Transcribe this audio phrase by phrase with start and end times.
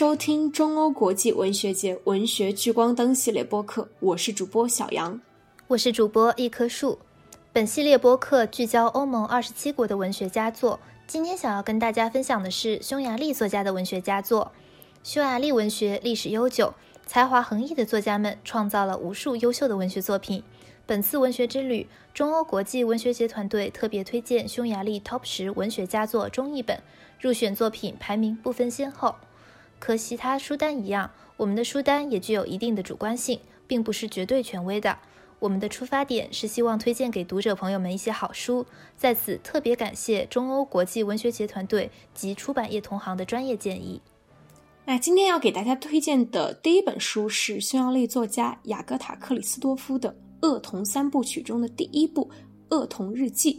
[0.00, 5.20] 收听中欧国际文学节文学聚光灯系列播客，我是主播小杨，
[5.66, 6.98] 我是主播一棵树。
[7.52, 14.50] 本系列播客聚焦欧盟二十七国的文学佳作，今天想要跟大家分享的是匈牙利作家的文学佳作。
[15.02, 16.72] 匈牙利文学历史悠久，
[17.04, 20.42] 才华横溢的作家们创造了无数优秀的文学作品。
[20.86, 26.80] 本次文学之旅，中欧国际文学节团队特别推荐匈牙利 TOP 十文学佳作中译本。
[27.20, 29.14] 入选作品排名不分先后，
[29.80, 34.98] 和其他书单一样，我们的书单也具有一定的主观性，并不是绝对权威的。
[35.40, 38.66] 我们的出发点是希望推荐给读者朋友们一些好书。
[38.94, 44.02] 在此特别感谢中欧国际文学节团队及出版业同行的专业建议。
[44.84, 50.10] 那今天要给大家推荐的第一本书是匈牙利作家雅各塔·克里斯多夫的
[50.46, 52.24] 《恶童三部曲》中的第一部
[52.70, 53.54] 《恶童日记》。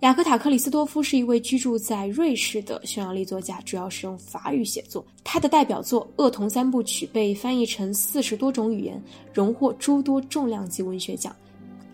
[0.00, 5.04] 雅克塔·克里斯多夫是一位居住在瑞士的匈牙利作家，主要是用法语写作。
[5.24, 11.34] 他的代表作《恶童三部曲》被翻译成四十多种语言，荣获诸多重量级文学奖，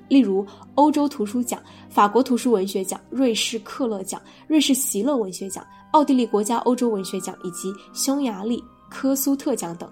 [0.08, 9.88] 例如欧洲图书奖、法国图书文学奖、瑞士克勒奖、瑞士席勒文学奖、奥地利国家欧洲文学奖以及匈牙利科苏特奖等。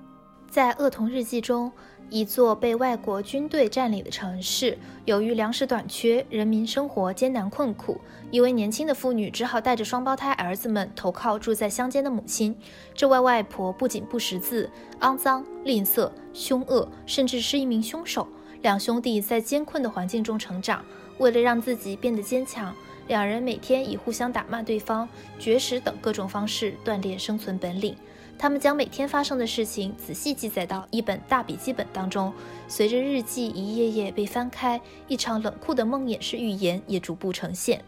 [0.51, 1.70] 在《恶童日记》中。
[2.11, 8.00] 一座被外国军队占领的城市，由于粮食短缺，人民生活艰难困苦。
[8.33, 12.56] 一位年轻的妇女只好带着双胞胎儿子们投靠住在乡间的母亲。
[12.94, 14.69] 这位外婆不仅不识字，
[15.00, 18.27] 肮脏、吝啬、凶恶，甚至是一名凶手。
[18.62, 20.84] 两兄弟在艰困的环境中成长，
[21.19, 22.74] 为了让自己变得坚强，
[23.06, 25.08] 两人每天以互相打骂对方、
[25.39, 27.97] 绝食等各种方式锻炼生存本领。
[28.41, 32.33] 他们将每天发生的事情仔细记载到一本大笔记本当中。
[32.69, 37.84] 随着日记一页页被翻开，一场冷酷的梦魇式预言也逐步呈现。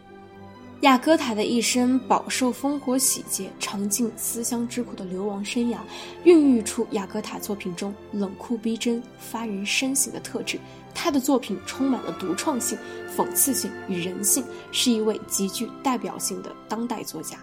[0.81, 5.77] 雅各塔的一生饱受烽火洗劫，尝尽思乡之苦的流亡生涯，
[6.23, 10.59] 孕育出雅各塔作品中冷酷逼真、发人深省的特质。
[10.93, 12.77] 他的作品充满了独创性、
[13.17, 17.39] 讽刺性与人性，是一位极具代表性的当代作家。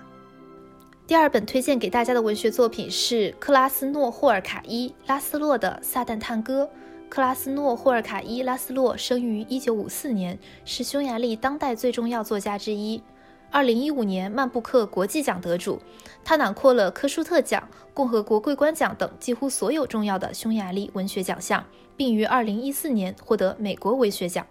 [1.10, 6.64] 第二本推荐给大家的文学作品是克拉斯诺霍尔卡伊拉斯洛的《撒旦探戈》。
[7.08, 13.02] 克拉斯诺霍尔卡伊拉斯洛生于1954年，是匈牙利当代最重要作家之一。
[13.50, 15.80] 2015年曼布克国际奖得主，
[16.22, 21.64] 他囊括了科舒特奖、共和国桂冠奖等几乎所有重要的匈牙利文学奖项，
[21.96, 24.44] 并于2014年获得美国文学奖。《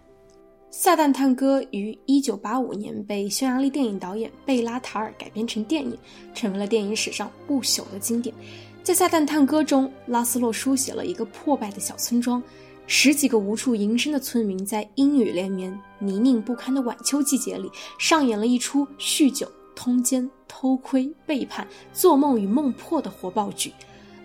[0.71, 5.97] 撒旦探戈》于1985年被匈牙利电影导演贝拉塔尔改编成电影，
[6.35, 8.33] 成为了电影史上不朽的经典。
[8.83, 12.41] 在《撒旦探戈》中，拉斯洛书写了一个破败的小村庄，
[12.85, 23.73] 十几个无处营生的村民在阴雨连绵、泥泞不堪的晚秋季节里，上演了一出酗酒、通奸、偷窥、背叛、做梦与梦破的火爆剧。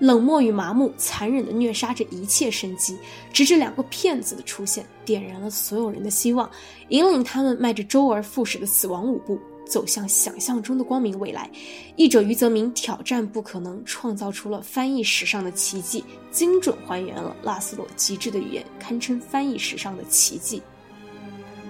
[0.00, 2.98] 冷漠与麻木，残忍地虐杀着一切生机，
[3.32, 6.50] 直至两个骗子的出现，点燃了所有人的希望，
[6.88, 11.48] 引领他们迈着周而复始的死亡舞步，走向想象中的光明未来。
[11.96, 20.60] 译者余泽明挑战不可能，创造出了翻译史上的奇迹，精准还原了拉斯洛极致的语言，堪称翻译史上的奇迹。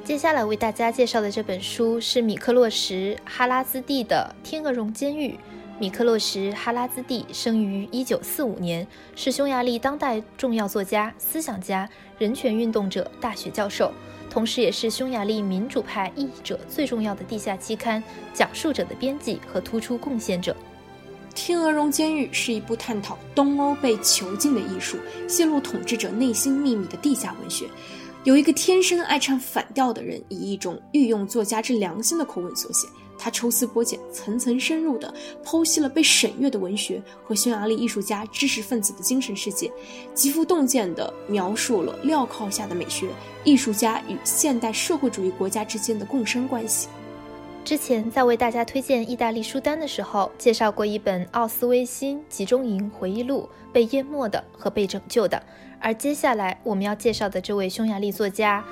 [0.02, 5.28] 接下来为大家介绍的这本书是米克洛什哈拉兹蒂的《天鹅绒监狱》。
[5.80, 8.86] 米克洛什·哈拉兹蒂生于1945年，
[9.16, 13.92] 是匈牙利当代重要作家、思想家、人权运动者、大学教授，
[14.30, 18.00] 同时也是匈牙利民主派译者最重要的地下期刊
[18.32, 20.52] 《讲述者》的编辑和突出贡献者。
[21.34, 24.96] 《天鹅绒监狱》是一部探讨东欧被囚禁的艺术、
[25.28, 27.66] 泄露统治者内心秘密的地下文学。
[28.22, 32.86] 有一个天生爱唱反调的人，以一种御用作家之良心的口吻所写。
[33.18, 35.12] 他抽丝剥茧、层层深入地
[35.44, 39.70] 剖析了被审阅的文学和匈牙利艺术家、知识分子的精神世界，
[40.14, 43.08] 极富洞见地描述了镣铐下的美学、
[43.44, 46.88] 艺术家与现代社会主义国家之间的共生关系。
[47.64, 55.38] 之前在为大家推荐意大利书单的时候，介绍过一本奥斯威辛集中营回忆录《被淹没的和被拯救的》，
[55.80, 58.62] 而接下来我们要介绍的这位匈牙利作家。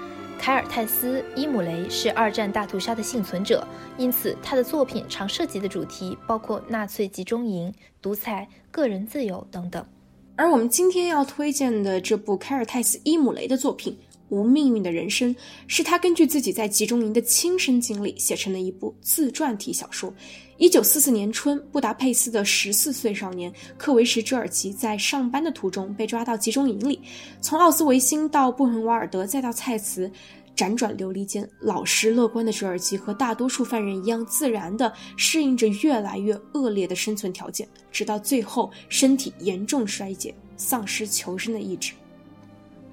[0.43, 3.65] 凯尔泰斯·伊姆雷是二战大屠杀的幸存者，
[3.97, 7.73] 因此他的作品常涉及的主题包括纳粹集中营、
[8.03, 9.87] 独裁、个人自由等等。
[10.35, 13.97] 而我们今天要推荐的这部凯尔泰斯·伊姆雷的作品。
[14.33, 15.37] 无命运的人生
[15.67, 20.13] 是他根据自己在集中营的亲身经历写成的一部自传体小说。
[20.57, 26.99] 一九四四年春，布达佩斯的十四岁少年克维什·哲尔吉在上班的途中被抓到集中营里。
[27.43, 30.11] 从奥斯维辛到布痕瓦尔德再到蔡茨，
[30.57, 41.93] 辗转流离间，老实乐观的折尔吉和大多数犯人一样，自然地适应着越来越恶劣的生存条件，直到最后身体严重衰竭，丧失求生的意志。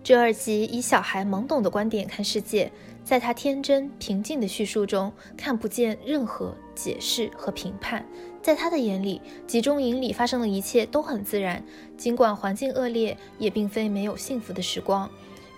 [0.04, 2.72] 折耳机以小孩懵懂的观点看世界，
[3.04, 8.06] 在他天真平静的叙述中，看不见任何解释和评判。
[8.42, 11.64] 在他的眼里，集中营里发生的一切都很自然，
[11.98, 15.10] 尽管环境恶劣，也并非没有幸福的时光。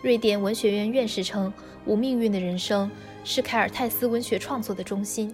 [0.01, 1.47] 瑞典文学院院士称，
[1.85, 2.89] 《无命运的人生》
[3.23, 5.33] 是凯尔泰斯文学创作的中心。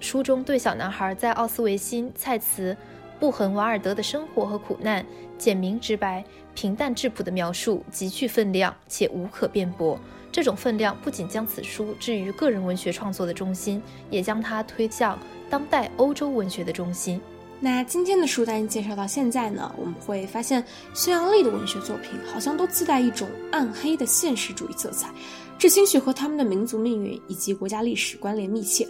[0.00, 2.76] 书中对小男孩在奥斯维辛蔡茨
[3.20, 5.04] 布痕瓦尔德的生活和苦难，
[5.36, 9.98] 简明直白、平淡质朴的描述极具分量且无可辩驳。
[10.30, 15.18] 这种分量不仅将此书置于个人文学创作的中心，也将它推向
[15.50, 17.20] 当代欧洲文学的中心。
[17.60, 20.64] 那今天的书单介绍到现在呢，我们会发现
[20.94, 25.08] 匈牙利的文学作品好像都自带一种暗黑的现实主义色彩，
[25.58, 28.88] 这兴许和他们的民族命运以及国家历史关联密切。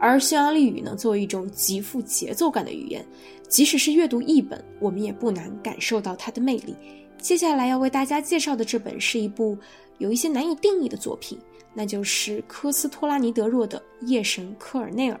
[0.00, 3.06] 而匈牙利语呢，作为一种极富节奏感的语言，
[3.48, 6.74] 即使是阅读译本，我们也不难感受到它的魅力。
[7.18, 9.58] 接下来要为大家介绍的这本是一部
[9.98, 11.38] 有一些难以定义的作品，
[11.74, 15.16] 那就是科斯托拉尼德若的《夜神科尔内尔》。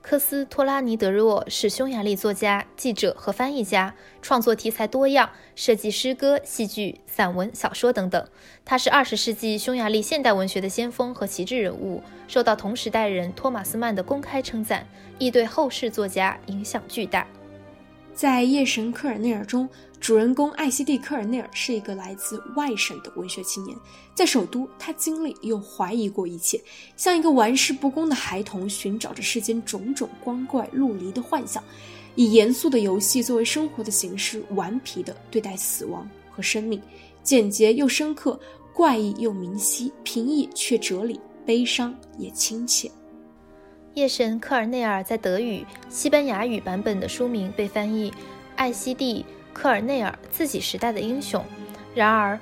[0.00, 8.26] 科斯托拉尼德若是匈牙利作家、记者和翻译家，创作题材多样，涉及诗歌、戏剧、散文、小说等等。
[8.64, 14.86] 他是二十世纪匈牙利现代文学的先锋和旗帜人物，受到同时代人托马斯曼的公开称赞，
[15.18, 17.26] 亦对后世作家影响巨大。
[18.18, 19.68] 在《夜神科尔内尔》中，
[20.00, 23.78] 主人公艾希蒂·科尔内尔是一个来自外省的文学青年。
[24.12, 26.60] 在首都，他经历又怀疑过一切，
[26.96, 31.62] 像一个玩世不恭的孩童，寻找着世间种种光怪陆离的幻想，
[32.16, 36.82] 以严肃的游戏作为生活的形式，顽皮地对待死亡和生命，
[37.22, 38.36] 简洁又深刻，
[38.74, 42.90] 怪异又明晰，平易却哲理，悲伤也亲切。
[43.94, 48.12] 夜神科尔内尔在德语、西班牙语版本的书名被翻译
[48.54, 51.44] “艾希蒂·科尔内尔自己时代的英雄”。
[51.94, 52.38] 然而，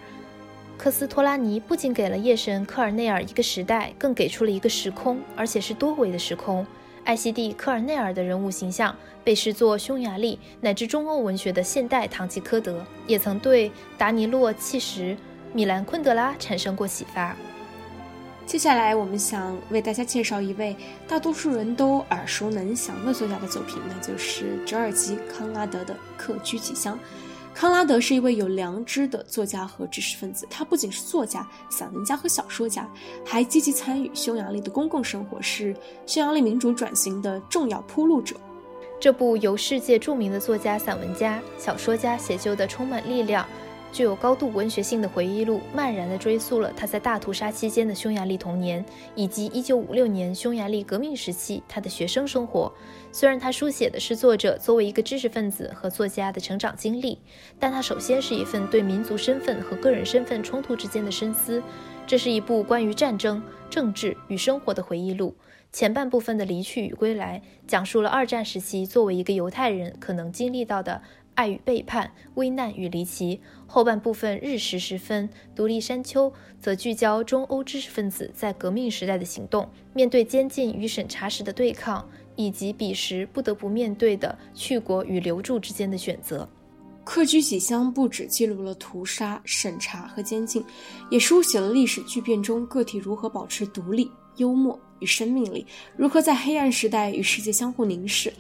[0.77, 6.67] 科斯托拉尼不仅给了夜神科尔内尔一个时代，更给出了一个时空，而且是多维的时空。
[7.05, 8.95] 艾希蒂·科尔内尔的人物形象
[9.25, 15.17] 被视作匈牙利乃至中欧文学的现代堂吉诃德，也曾对达尼洛·契什、
[15.55, 17.35] 米兰·昆德拉产生过启发。
[18.47, 20.75] 接下来，我们想为大家介绍一位
[21.09, 26.95] 大多数人都耳熟能详的作家的作品，那就是折耳吉·康拉德的《客居几乡》。
[27.53, 32.89] 康拉德是一位有良知的作家和知识分子，他不仅是作家、散文家和小说家，
[33.25, 35.75] 还积极参与匈牙利的公共生活，是
[36.07, 38.37] 匈牙利民主转型的重要铺路者。
[39.01, 43.45] 这部由世界著名的作家、散文家、小说家写就的充满力量。
[43.97, 48.85] 具有高度文学性的回忆录，漫然地追溯了他在大屠杀期间的匈牙利童年，
[49.15, 52.71] 以及1956年匈牙利革命时期他的学生生活。
[53.11, 57.19] 虽然他书写的是作者作为一个知识分子和作家的成长经历，
[57.59, 61.63] 但他首先是一份对民族身份和个人身份冲突之间的深思。
[62.07, 65.35] 这是一部关于战争、政治与生活的回忆录。
[65.73, 71.01] 前半部分的离去与归来，讲述了二战时期作为一个犹太人可能经历到的。
[71.37, 73.41] 爱与背叛、危难与离奇。
[73.69, 86.49] 后半部分日食时分，独立山丘则聚焦中欧知识分子在革命时代的行动，面对监禁与审查时的对抗，以及彼时不得不面对的去国与留住之间的选择。
[87.05, 90.65] 客居几乡不只记录了屠杀、审查和监禁，
[91.09, 95.65] 也书写了历史巨变中个体如何保持独立、幽默与生命力，
[95.97, 98.33] 如何在黑暗时代与世界相互凝视。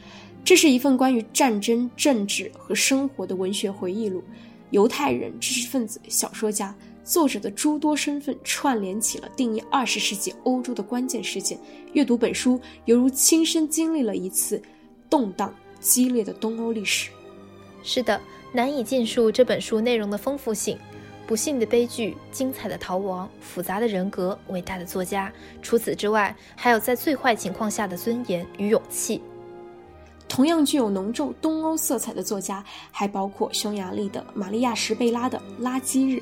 [0.47, 4.23] 这是一份关于战争、政治和生活的文学回忆录。
[4.71, 6.73] 犹太人、知识分子、小说家，
[7.03, 11.59] 作者的诸多身份串联起了定义二十世纪欧洲的关键事件。
[11.95, 14.63] 阅读本书，犹如亲身经历了一次
[15.11, 17.11] 动荡激烈的东欧历史。
[17.83, 18.21] 是的，
[18.53, 20.79] 难以尽述这本书内容的丰富性。
[21.27, 25.33] 不幸的悲剧，精彩的逃亡，复杂的人格，伟大的作家。
[25.61, 29.21] 除此之外，还有在最坏情况下的尊严与勇气。
[30.37, 36.19] 同样具有浓重东欧色彩的作家，还包括匈牙利的玛利亚·什贝拉的《垃圾日》。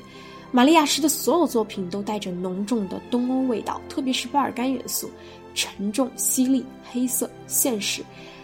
[0.53, 5.11] 玛利亚·什的所有作品都带着浓重的东欧味道，特别是巴尔干元素，
[5.53, 8.01] 沉重、犀利、黑色、现实。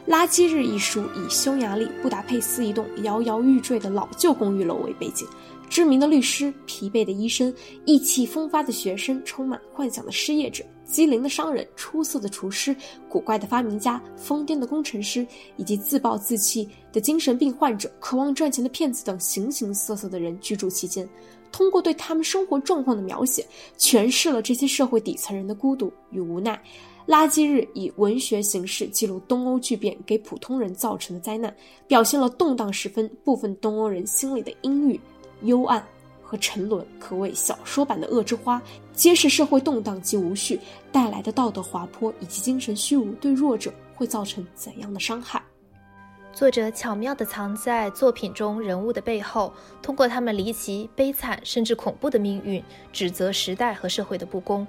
[0.12, 5.26] 《垃圾日》一书以匈牙利布达佩斯一栋摇摇欲坠的老旧公寓楼为背景。
[5.72, 7.52] 知名的律师、疲惫的医生、
[7.86, 12.76] 意气风发的学生、充满幻想的失业者、机灵的商人、出色的厨师、
[13.08, 15.26] 古怪的发明家、疯癫的工程师，
[15.56, 21.08] 以及自暴自弃的精神病患者、渴望赚钱的骗子等形形色色的人居住其间。
[21.54, 23.48] 通过对他们生活状况的描写，
[23.78, 26.62] 诠释了这些社会底层人的孤独与无奈。
[27.10, 31.54] 《垃圾日》以文学形式记录东欧巨变给普通人造成的灾难，
[31.88, 35.00] 表现了动荡时分部分东欧人心里的阴郁、
[35.44, 35.84] 幽暗
[36.22, 38.58] 和沉沦，可谓小说版的《恶之花》，
[38.94, 40.60] 揭示社会动荡及无序
[40.92, 45.42] 带来的道德滑坡以及精神虚无对弱者会造成怎样的伤害。
[46.34, 54.66] 作者巧妙地藏在作品中人物的背后，通过他们离奇、悲惨甚至恐怖的命运，指责时代和社会的不公。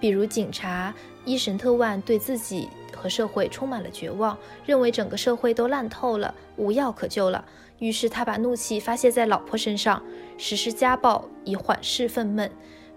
[0.00, 0.92] 比如，警察
[1.24, 7.44] 伊神特万对自己和社会充满了绝望，认为整个社会都烂透了，无药可救了。
[7.78, 10.02] 于是他把怒气发泄在老婆身上，
[10.38, 12.48] 实施家暴以缓释愤懑。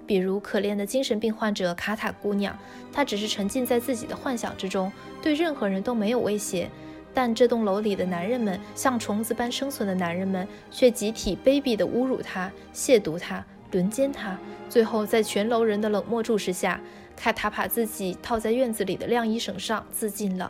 [0.06, 2.58] 比如，可怜的精神病患者卡塔姑娘，
[2.94, 4.90] 她只是沉浸在自己的幻想之中，
[5.22, 6.70] 对任何人都没有威胁。
[7.14, 14.40] 但这栋楼里的男人们，像虫子般生存的男人们，却集体卑鄙地侮辱他、亵渎他、轮奸他。
[14.70, 16.80] 最后，在全楼人的冷漠注视下，
[17.18, 20.50] 卡塔把自己套在院子里的晾衣绳上自尽了。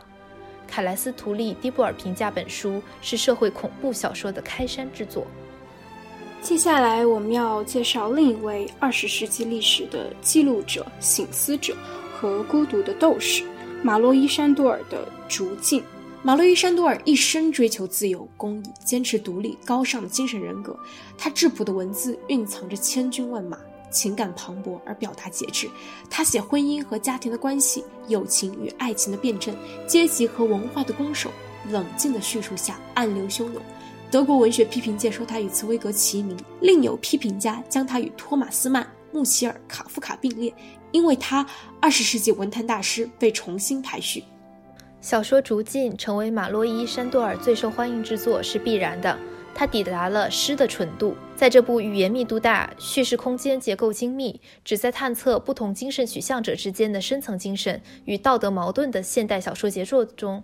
[0.68, 5.26] 凯莱斯图利·迪布尔评价本书是社会恐怖小说的开山之作。
[6.40, 11.74] 接下来，我们要介绍另一位二十世纪历史的记录者、醒思者
[12.14, 13.42] 和孤独的斗士——
[13.82, 15.80] 马洛伊·山多尔的《逐境》。
[16.22, 20.78] 马洛伊·山多尔一生追求自由、公义，坚持独立、高尚的精神人格。
[21.16, 23.58] 他质朴的文字蕴藏着千军万马，
[23.90, 25.68] 情感磅礴而表达节制。
[26.10, 29.54] 他写婚姻和家庭的关系、友情与爱情的辩证、
[29.86, 31.30] 阶级和文化的攻守，
[31.70, 33.62] 冷静的叙述下暗流汹涌。
[34.10, 40.52] 德国文学批评界说他与茨威格齐名，另有批评家将他与托马斯曼、穆齐尔、卡夫卡并列，
[40.92, 41.46] 因为他
[41.78, 44.24] 二十世纪文坛大师被重新排序。
[45.00, 49.16] 小说逐渐成为马洛伊·山多尔最受欢迎之作是必然的。
[49.54, 51.16] 它抵达了诗的纯度。
[51.34, 60.42] 在这部语言密度大、叙事空间结构精密、旨在探测不同精神取向者之间的深层精神与道德矛盾的现代小说杰作中，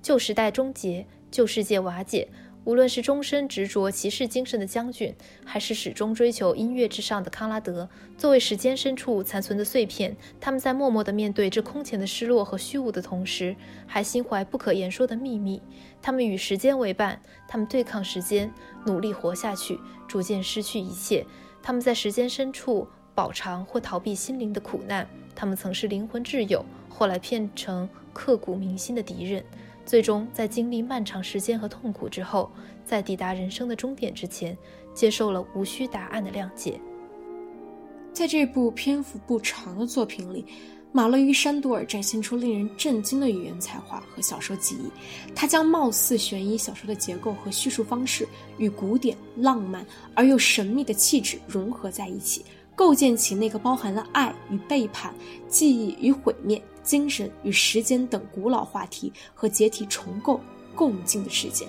[0.00, 2.28] 旧时代终结，旧世界瓦解。
[2.68, 13.56] 无论是终身执着骑士精神的将军，还是始终追求音乐至上的康拉德，作为时间深处残存的碎片，他们在默默地面对这空前的失落和虚无的同时，
[13.86, 15.62] 还心怀不可言说的秘密。
[16.02, 18.52] 他们与时间为伴，他们对抗时间，
[18.84, 21.24] 努力活下去，逐渐失去一切。
[21.62, 25.08] 他们在时间深处饱尝或逃避心灵的苦难。
[25.34, 29.42] 他们曾是灵魂挚友，后来变成刻骨铭心的敌人。
[29.88, 32.52] 最终，在经历漫长时间和痛苦之后，
[32.84, 34.54] 在抵达人生的终点之前，
[34.92, 36.78] 接受了无需答案的谅解。
[38.12, 40.44] 在这部篇幅不长的作品里，
[40.92, 44.90] 马勒与山多尔展现出令人震惊的语言才华和小说技艺。
[45.34, 48.28] 他将貌似悬疑小说的结构和叙述方式
[48.58, 52.44] 与古典、浪漫而又神秘的气质融合在一起，
[52.76, 55.14] 构建起那个包含了爱与背叛、
[55.48, 56.62] 记忆与毁灭。
[56.88, 60.40] 精神与时间等古老话题和解体重构
[60.74, 61.66] 共进的世界，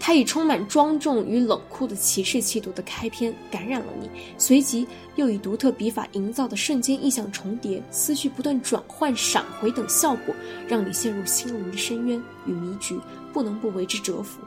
[0.00, 4.86] 它以充满庄重与冷酷的骑士气度的开篇感染了你，随即
[5.16, 10.34] 又以独特笔法营造的瞬间意象重叠、思绪不断转换、闪回等效果，
[10.66, 12.98] 让你陷入心灵的深渊与迷局，
[13.30, 14.40] 不能不为之折服。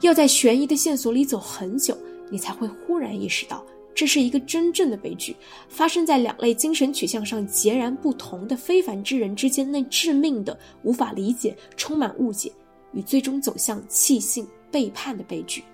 [0.00, 1.96] 要在悬疑的线索里走很久，
[2.30, 3.64] 你才会忽然意识到。
[3.98, 5.34] 这是一个真正的悲剧，
[5.68, 12.52] 发生在两类精神取向上截然不同的非凡之人之间那致命的、无法理解、充满误解
[12.92, 15.64] 与最终走向弃性背叛的悲剧。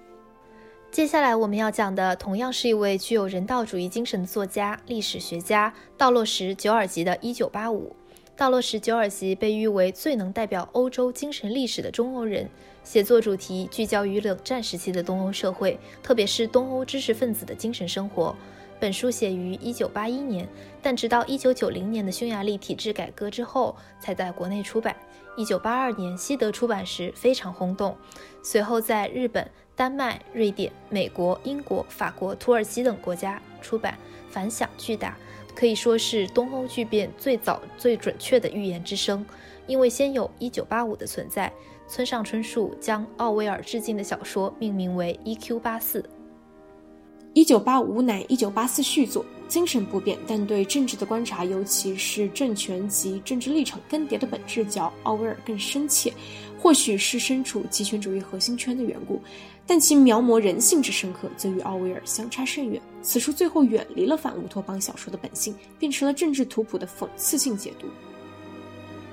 [0.90, 7.88] 接下来我们要讲的，同样是一位具有人道主义精神的作家、历史学家道洛什·久尔吉的《一九八五》。
[8.35, 12.49] 道洛什·久尔吉被誉为最能代表欧洲精神历史的中欧人。
[12.85, 18.37] 写作主题聚焦于冷战时期的东欧社会，特别是东欧知识分子的精神生活。
[18.79, 20.49] 本书写于1981年，
[20.83, 24.95] 但直到1990年的匈牙利体制改革之后才在国内出版。
[25.38, 27.97] 1982年西德出版时非常轰动，
[28.43, 33.97] 随后在日本、丹麦、瑞典、美国、英国、法国、土耳其等国家出版，
[34.29, 35.17] 反响巨大，
[35.55, 39.25] 可以说是东欧巨变最早、最准确的预言之声。
[39.67, 41.50] 因为先有1985的存在。
[41.87, 45.61] 村上春树将奥威尔致敬的小说命名为《E.Q.
[45.61, 46.00] 八四》。
[47.35, 56.12] 一九八五乃一九八四续作，精神不变，但对政治的观察，尤其是政权及政治立场更迭的本质，较奥威尔更深切。
[56.59, 59.21] 或许是身处极权主义核心圈的缘故，
[59.67, 62.81] 但其描摹人性之深刻，则与奥威尔相差甚远。
[63.03, 67.88] 此书最后远离了反乌托邦小说的本性，变成了政治图谱的讽刺性解读。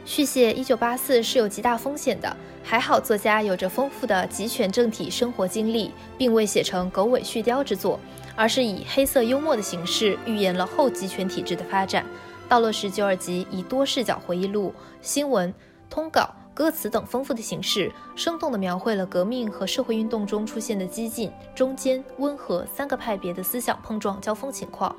[0.03, 7.99] 续写《一九八四》是有极大风险的，还好作家有着丰富的集权政体生活经历，并未写成狗尾续貂之作，
[8.35, 12.05] 而是以黑色幽默的形式预言了后集权体制的发展。
[12.49, 15.53] 道洛什·九尔吉以多视角回忆录、新闻、
[15.89, 16.29] 通稿。
[16.53, 24.93] 歌词等丰富的形式，生动地描绘了革命和社会运动中出现的激进、中间、温和三个派别的思想碰撞交锋情况。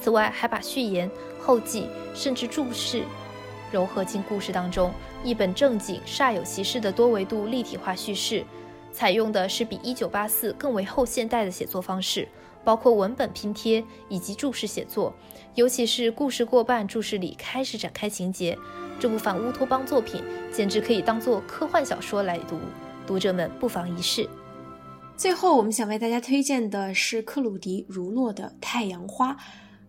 [0.00, 3.02] 此外，还把序言、后记甚至注释
[3.72, 4.92] 糅合进故事当中，
[5.24, 8.44] 一本正经、煞有其事的多维度立体化叙事。
[8.92, 12.28] 采用的是比《一九八四》更为后现代的写作方式，
[12.62, 15.14] 包括文本拼贴以及注释写作，
[15.54, 18.56] 尤其是故事过半，注释里开始展开情节。
[19.00, 22.58] 这部反乌托邦作品简直可以当做科幻小说来读，
[23.06, 24.28] 读者们不妨一试。
[25.16, 29.32] 最后，我们想为大家推荐的是克鲁迪·儒洛的《太阳花》。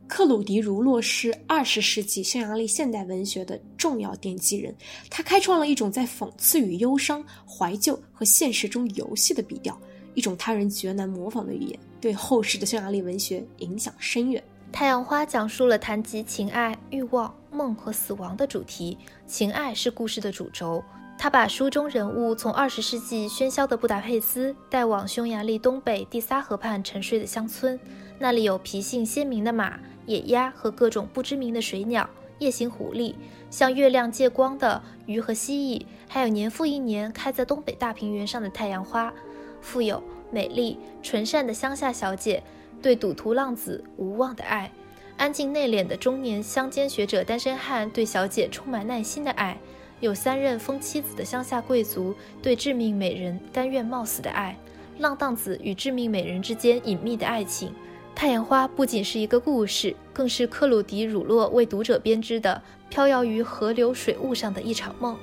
[0.08, 4.76] 克鲁迪·儒洛是二十世纪匈牙利现代文学的重要奠基人，
[5.10, 9.76] 他开创了一种在讽刺与忧伤、怀旧和现实中游戏的笔调，
[10.14, 14.44] 一种他人绝难模仿的语言，对后世的匈牙利文学影响深远。
[14.76, 18.98] 《太阳花》讲述了谈及情爱、欲望、梦和死亡的主题。
[19.26, 20.84] 情爱是故事的主轴。
[21.16, 27.80] 他把书中人物从二十世纪喧嚣的布达佩斯带往匈牙利东北第萨河畔沉睡的乡村，
[28.20, 33.16] 那里有脾性鲜明的马、野鸭和各种不知名的水鸟、夜行狐狸，
[33.50, 39.14] 向月亮借光的鱼和蜥蜴，还有年复一年开在东北大平原上的太阳花。
[39.62, 42.44] 富有、美丽、纯善的乡下小姐。
[42.82, 44.70] 对赌徒浪子无望的爱，
[45.16, 49.58] 安静内敛的中年乡间学者单身汉对小姐充满耐心的爱，
[50.02, 54.58] 有三任疯妻子的乡下贵族对致命美人甘愿冒死的爱，
[55.00, 57.74] 浪荡子与致命美人之间隐秘的爱情。
[58.16, 65.18] 太阳花不仅是一个故事，更是克鲁迪·儒洛为读者编织的飘摇于河流水雾上的一场梦。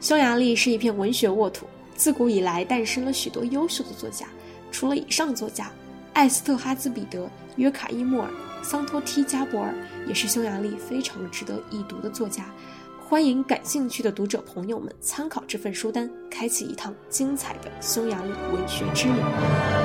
[0.00, 4.26] 匈牙利是一片文学沃土，自古以来诞生了许多优秀的作家，
[4.70, 5.70] 除了以上作家。
[6.12, 9.72] 艾斯特哈兹彼得、约卡伊莫尔、桑托提加博尔
[10.06, 12.44] 也是匈牙利非常值得一读的作家，
[13.08, 19.77] 欢迎感兴趣的读者朋友们参考这份书单，开启一趟精彩的匈牙利文学之旅。